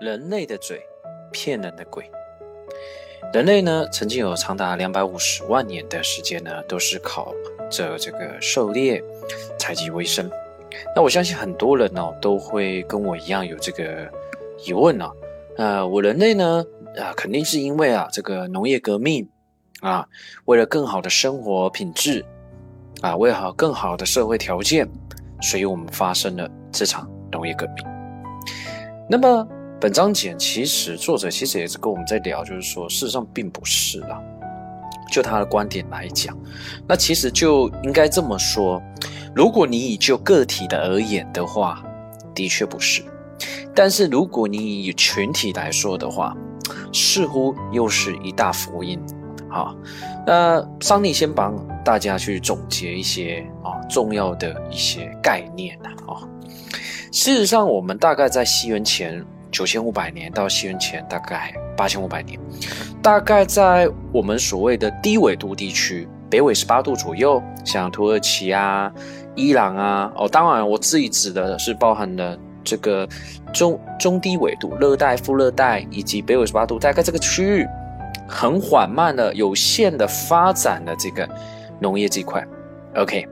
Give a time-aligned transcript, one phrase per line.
[0.00, 0.80] 人类的嘴，
[1.32, 2.08] 骗人的鬼。
[3.32, 7.34] 人类呢，曾经有长达两百五十万年的时间呢，都是靠
[7.68, 9.02] 着这个狩猎、
[9.58, 10.30] 采集为生。
[10.94, 14.08] 那我相信很多人呢，都会跟我一样有这个
[14.64, 15.10] 疑问呢。
[15.56, 16.64] 呃，我人类呢，
[16.96, 19.28] 啊，肯定是因为啊，这个农业革命
[19.80, 20.06] 啊，
[20.44, 22.24] 为了更好的生活品质
[23.00, 24.88] 啊，为了更好的社会条件，
[25.42, 27.84] 所以我们发生了这场农业革命。
[29.10, 29.46] 那么。
[29.80, 34.20] 本章节其实作者其实也是跟我们在聊，就是说事实上并不是啦。
[35.08, 36.36] 就他的观点来讲，
[36.86, 38.82] 那其实就应该这么说：
[39.36, 41.80] 如果你以就个体的而言的话，
[42.34, 43.04] 的确不是；
[43.72, 46.36] 但是如果你以群体来说的话，
[46.92, 49.00] 似乎又是一大福音。
[49.48, 49.76] 好，
[50.26, 51.54] 那桑尼先帮
[51.84, 56.26] 大家去总结一些啊重要的一些概念啊。
[57.12, 59.24] 事实上，我们大概在西元前。
[59.58, 62.38] 九千五百年到西元前大概八千五百年，
[63.02, 68.88] 大概在我们所谓的低纬度地区，北纬十八度左右，像土耳其啊、
[69.34, 73.04] 伊朗啊，哦，当然我自己指的是包含了这个
[73.52, 77.66] 中中低纬度、热带、副热带以及北纬十八度，大概这个区域
[78.28, 81.28] 很缓慢的、有限的发展的这个
[81.80, 82.46] 农业这块
[82.94, 83.26] ，OK，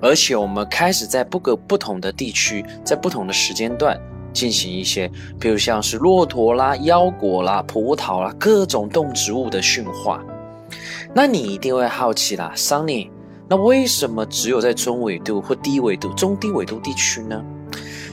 [0.00, 4.00] 而且我们开始在不个不同的地区，在不同的时间段。
[4.32, 10.22] 进行一些，比如像是骆驼啦、腰果啦、葡萄啦，各种动植物的驯化。
[11.14, 13.10] 那你一定会好奇啦，Sunny，
[13.48, 17.44] 那为什么只有在中纬度或低纬度、中低纬度地区呢？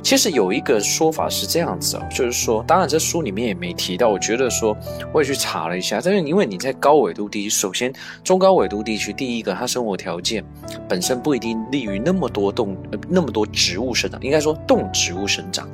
[0.01, 4.09] 其实有一个说法是这样子啊，就是说，当然这书里面也没提到。
[4.09, 4.75] 我觉得说，
[5.13, 10.43] 我也去查了一下，但是因为你在高纬度地区，首先中高纬度地区，第一个它生活条件
[10.87, 12.75] 本身不一定利于那么多动
[13.07, 15.69] 那么多植物生长，应该说动植物生长，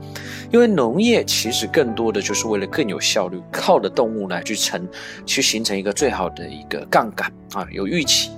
[0.51, 4.87] 因为农业其实更多的就是为了更有效率，靠的动物来去成
[5.25, 8.31] 去形成一个最好的一个杠杆啊，有预期。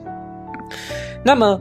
[1.24, 1.60] 那么。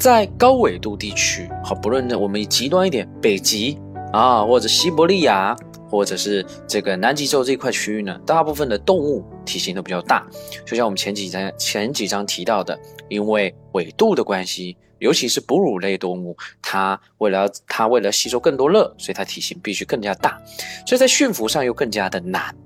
[0.00, 3.78] 在高纬度地区，好，不论我们极端一点，北极
[4.14, 5.54] 啊，或者西伯利亚，
[5.90, 10.26] 或者是这个南极洲这一块区域呢，大部分的动物体型都比较大。
[10.64, 12.80] 就像我们前几章前几章提到的，
[13.10, 20.40] 因为纬度的关系，尤其是哺乳类动物，它为了它为了吸收更多热，所以它体型必须更加大，
[20.86, 22.56] 所以在驯服上又更加的难。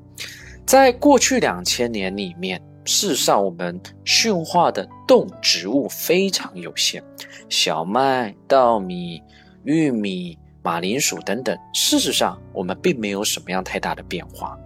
[0.64, 2.62] 在过去两千年里面。
[2.86, 7.02] 事实上，我们驯化的动植物非常有限，
[7.48, 9.22] 小麦、稻米、
[9.64, 11.56] 玉米、马铃薯等等。
[11.72, 14.58] 事实上，我们并没有什么样太大的变化。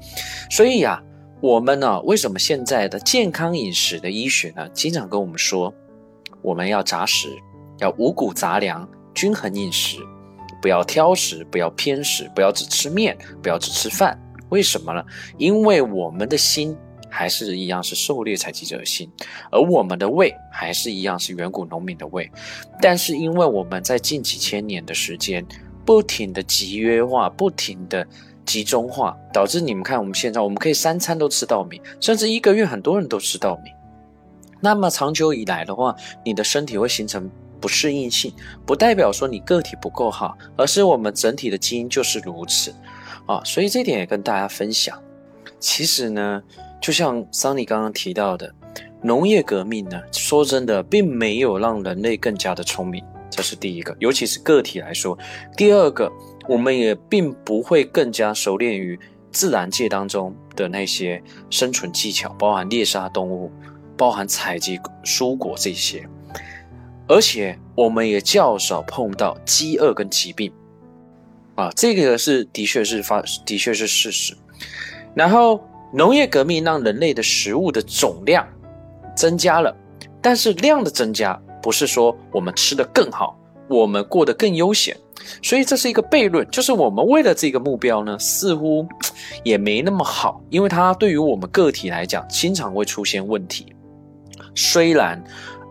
[0.51, 1.01] 所以呀，
[1.41, 5.73] 我们呢，为什么现在的健康饮食的医学呢，经常跟我们说，
[6.43, 7.29] 我们要杂食，
[7.79, 9.99] 要五谷杂粮，均衡饮食，
[10.61, 14.21] 不要挑食，不要偏食，不要只吃面，不要只吃饭。
[14.49, 15.05] 为什么呢？
[15.37, 16.77] 因为我们的心。
[17.11, 19.11] 还是一样是狩猎采集者的心，
[19.51, 22.31] 而我们的胃还是一样是远古农民的胃。
[22.81, 25.45] 但是因为我们在近几千年的时间，
[25.85, 28.07] 不停的集约化，不停的
[28.45, 33.71] 集中化，导致你们看我们现在，我们可以三餐都吃稻米，甚至一个月很多人都吃稻米。
[34.61, 37.31] 那么长久以来的话，你的身体会形成
[37.61, 38.33] 不适应性，
[38.67, 42.75] 不代表说你个体不够好，而是我们整体的基因就是如此
[43.27, 43.43] 啊。
[43.45, 45.01] 所以这点也跟大家分享。
[45.59, 46.43] 其实呢。
[46.89, 48.51] 就像桑尼刚刚提到的，
[49.03, 55.19] 农业革命呢，说真的，并没有让人类更加的聪明，这是第一个，尤其是个体来说。
[55.55, 56.11] 第二个，
[56.49, 58.99] 我们也并不会更加熟练于
[59.31, 63.53] 自然界当中的那些生存技巧，包含猎杀动物，
[63.95, 66.09] 包含采集蔬果这些，
[67.07, 70.51] 而且我们也较少碰到饥饿跟疾病，
[71.55, 74.35] 啊，这个是的确是发，的确是事实。
[75.15, 75.63] 然后。
[75.93, 78.47] 农业革命让人类的食物的总量
[79.17, 79.75] 增加了，
[80.21, 83.39] 但是量的增加不是说我们吃的更好，
[83.69, 84.97] 我们过得更悠闲，
[85.43, 88.87] 所以这是一个悖论，就是我们为了这个目标呢，似乎
[89.43, 93.75] 也没那么好，因为它对于我们个体来讲，经常会出现问题。
[94.55, 95.23] 虽然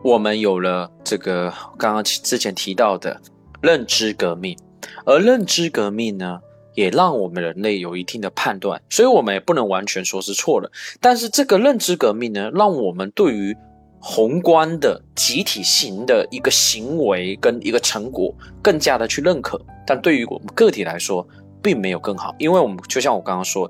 [0.03, 3.19] 我们有了这个刚刚之前提到的
[3.61, 4.57] 认知革命，
[5.05, 6.39] 而认知革命呢？
[6.77, 10.71] 也让我们人类有一定的判断，所以我们也不能完全说是错的。
[11.01, 13.57] 但是这个认知革命呢，让我们对于
[13.99, 18.31] 宏观的集体型的一个行为跟一个成果
[18.61, 19.59] 更加的去认可。
[19.87, 21.27] 但对于我们个体来说，
[21.63, 23.69] 并没有更好，因为我们就像我刚刚说，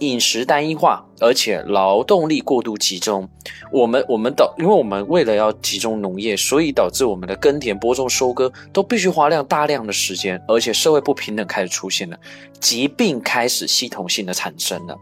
[0.00, 3.28] 饮食单一化，而且劳动力过度集中。
[3.72, 12.18] 我们我们导，因为我们为了要集中农业，所以导致我们的耕田、播种、收割都必须花量大量的时间，而且社会不平等开始出现了，
[12.60, 14.96] 疾病开始系统性的产生了，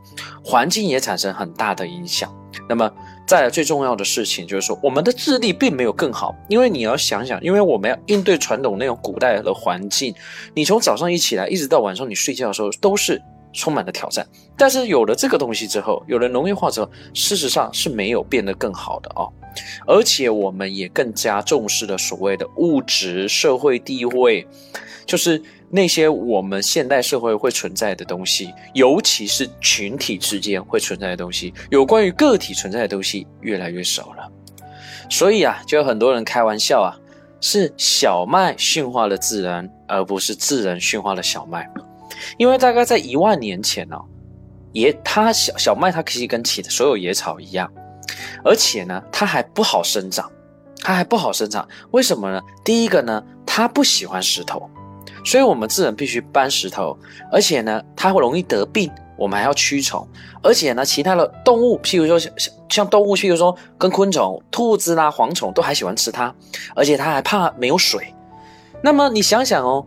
[0.45, 2.33] 环境也产生很大的影响。
[2.69, 2.91] 那么，
[3.27, 10.15] 再来最重要的事情就是说，我们的智力并没有更好，因为你要想想，因为我们要应对传统那种古代的环境，
[10.55, 13.23] 你从早上一起来，一直到晚上你睡觉的时候，都是。
[13.57, 14.25] 充满了挑战，
[14.57, 19.33] 但是有了这个东西之后，有了农业化之后，事实上是没有变得更好的哦，
[19.87, 24.47] 而且我们也更加重视了所谓的物质社会地位，
[25.07, 34.31] 就是那些我们现代社会会存在的东西，尤其是群体之间会存在的东西，有关于个体存在的东西越来越少了。
[35.09, 36.93] 所以啊，就有很多人开玩笑啊，
[37.41, 41.67] 是小麦驯化了自然，而不是自然驯化了小麦。
[42.37, 43.97] 因为大概在一万年前呢，
[44.73, 47.71] 野它小小麦它其实跟其他所有野草一样，
[48.45, 50.31] 而且呢，它还不好生长，
[50.81, 51.67] 它还不好生长。
[51.93, 52.41] 为什么呢？
[52.65, 54.69] 第一个呢，它不喜欢石头，
[55.25, 56.97] 所以我们自然必须搬石头。
[57.33, 60.07] 而且呢，它会容易得病，我们还要驱虫。
[60.43, 62.33] 而且呢，其他的动物，譬如说像
[62.69, 66.35] 像动物，譬如说跟昆虫、兔子啦、蝗虫都还喜欢吃它，
[66.75, 68.13] 而且它还怕没有水。
[68.83, 69.87] 那么你想想哦。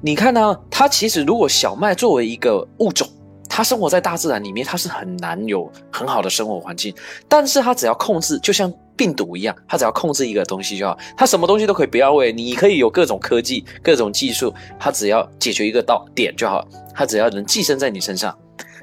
[0.00, 0.56] 你看呢？
[0.70, 3.08] 它其实如果小麦作为一个物种，
[3.48, 6.94] 它生活在大自然里面，它是很难有很好的生活环境。
[7.26, 10.96] 但是它只要控制，就像病毒一样，它只要控制一个东西就好。
[11.16, 16.64] 它什么东西都可以不要喂，你可以有各种科技、各种技术，它只要解决一个到点就好。
[16.94, 18.36] 它只要能寄生在你身上，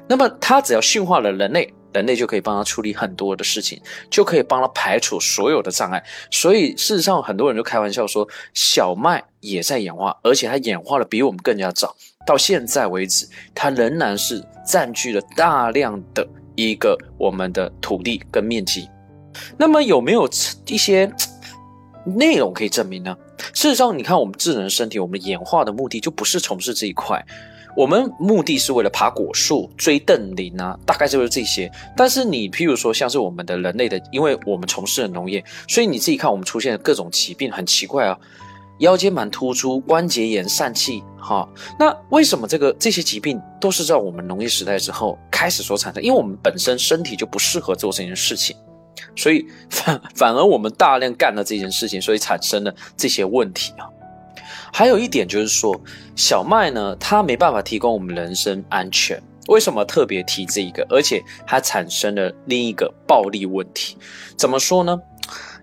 [0.06, 1.72] 那么它只要驯化了人类。
[1.96, 6.04] 人类就可以帮他处理很多的事情，就可以帮他排除所有的障碍。
[6.30, 11.96] 所以事实上，很多人就开玩笑说，小麦也在演化，而且它演化的比我们更加早。
[12.26, 18.90] 到现在为止，它仍然是占据了大量的一个我们的土地跟面积。
[19.56, 20.28] 那么有没有
[20.66, 21.10] 一些
[22.04, 23.16] 内容可以证明呢？
[23.54, 27.24] 事实上，你看我们智能身体，我们演化的目的就不是从事这一块。
[27.76, 31.70] 我们目的是为了爬果树、追邓林啊，大概就是这些。
[31.94, 38.18] 但是你譬如说，像是我们的人类的，因为我们从事了农业，所以你自己看，我们出现的各种疾病，很奇怪啊，
[38.78, 41.46] 腰间盘突出、关节炎、疝气，哈。
[41.78, 46.02] 那为什么这个这些疾病都是在我们农业时代之后开始所产生？
[46.02, 48.56] 因为我们本身身体就不适合做这件事情，
[49.14, 53.84] 所以反反而我们大量干了这件事情，所以产生了这些问题啊。
[54.76, 55.74] 还有一点就是说，
[56.14, 59.18] 小麦呢，它没办法提供我们人身安全。
[59.48, 60.86] 为什么特别提这一个？
[60.90, 63.96] 而且它产生了另一个暴力问题。
[64.36, 64.94] 怎么说呢？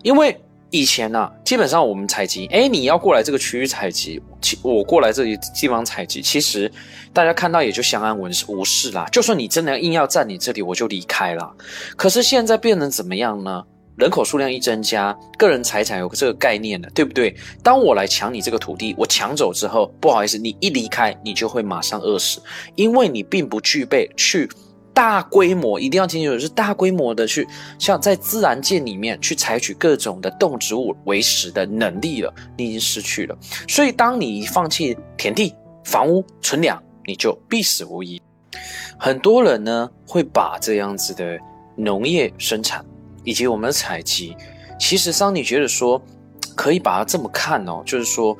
[0.02, 0.36] 因为
[0.70, 6.68] 以前呢，基本上我们采集，哎，你要过来这个区域采集，其我过来这里地方采集，其实
[7.12, 9.06] 大家看到也就相安无事啦。
[9.12, 11.54] 就算你真的硬要占你这里，我就离开了。
[11.94, 13.62] 可是现在变成怎么样呢？
[13.96, 17.34] 人口数量一增加，个人财产有这个概念了，对不对？
[17.62, 22.40] 当我来抢你这个土地，我抢走之后，不好意思，你一离开，你就会马上饿死，
[22.74, 24.48] 因为你并不具备去
[24.92, 27.46] 大规模，一定要清楚是大规模的去
[27.78, 33.38] 像在自然界里面去采取各种的动植物为食的能力了，你已经失去了。
[33.68, 35.54] 所以，当你放弃田地、
[35.84, 38.20] 房屋、存粮，你就必死无疑。
[38.98, 41.38] 很多人呢会把这样子的
[41.76, 42.84] 农业生产。
[43.24, 44.36] 以及我们的采集，
[44.78, 46.00] 其实桑尼觉得说，
[46.54, 48.36] 可以把它这么看哦，就是说，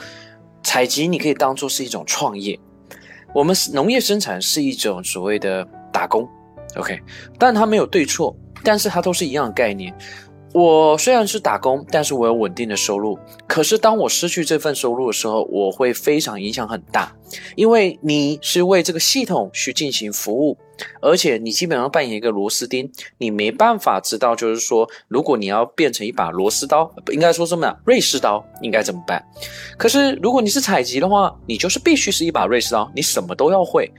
[0.63, 2.59] 采集你可以当做是一种创业，
[3.35, 6.29] 我们农业生产是一种所谓的打工
[6.77, 7.01] ，OK，
[7.39, 9.93] 但它没有对错，但是它都是一样的概念。
[10.55, 13.19] 我虽然是打工，但是我有稳定的收入。
[13.49, 17.13] 可是当我失去这份收入的时候，我会非常影响很大，
[17.57, 20.57] 因为你是为这个系统去进行服务，
[21.03, 27.77] 而且你基本上扮演一个螺丝钉，你没办法知道，就是说，如果你要变成一把螺丝刀，应该说什么呀？
[27.85, 29.21] 瑞士刀应该怎么办？
[29.77, 33.93] 可是如果你是采集的话，你就是必须是一把瑞士刀，你什么都要会，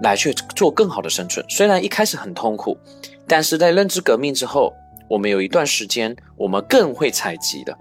[0.00, 1.44] 来去做更好的生存。
[1.48, 2.78] 虽然一开始很痛苦，
[3.26, 4.72] 但是在认知革命之后。
[5.12, 7.76] 我们有一段时间，我们更会采集的，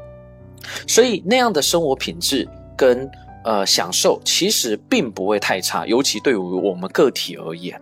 [0.85, 2.45] 所以那样的生活品质
[2.75, 3.09] 跟
[3.45, 7.81] 呃享受其实并不会太差，尤其对于我们个体而言。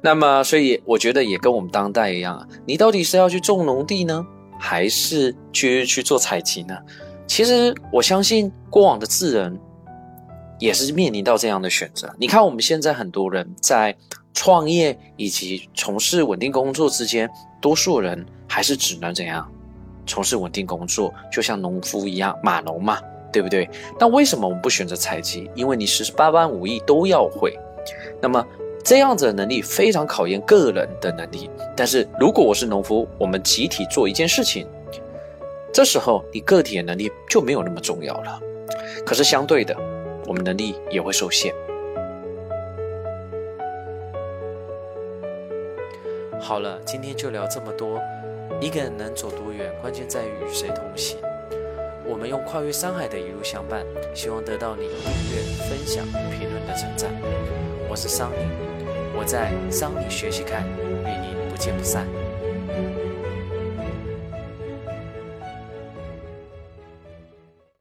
[0.00, 4.26] 那么，所以我觉得也跟我们当代一样啊，你到底是要去种农地呢，
[4.58, 6.74] 还是去去做采集呢？
[7.26, 9.60] 其实我相信过往的智人
[10.58, 12.10] 也是面临到这样的选择。
[12.18, 13.94] 你看我们现在很多人在
[14.32, 17.28] 创业以及从事稳定工作之间，
[17.60, 18.24] 多数人。
[18.52, 19.50] 还是只能怎样
[20.06, 22.98] 从事稳定工作，就像农夫一样，码农嘛，
[23.32, 23.66] 对不对？
[23.98, 25.50] 但为什么我们不选择采集？
[25.54, 27.58] 因为你十八般武艺都要会。
[28.20, 28.46] 那么
[28.84, 31.48] 这样子的能力非常考验个人的能力。
[31.74, 34.66] 但是如果我是农夫，我们集体做一件事情，
[35.72, 38.38] 这时候你个体的能力就没有那么重要了。
[39.06, 39.74] 可是相对的，
[40.26, 41.54] 我们能力也会受限。
[46.38, 47.98] 好了，今天就聊这么多。
[48.62, 51.18] 一个人能走多远，关键在于与谁同行。
[52.04, 57.10] 我们用跨越山海的一路相伴，希望得到你订阅、分享、评论的称赞。
[57.90, 58.36] 我是桑尼，
[59.18, 62.06] 我在桑尼学习看，与您不见不散。